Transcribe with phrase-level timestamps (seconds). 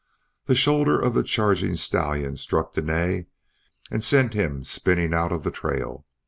[0.47, 3.27] The shoulder of the charging stallion struck Dene
[3.91, 6.07] and sent him spinning out of the trail.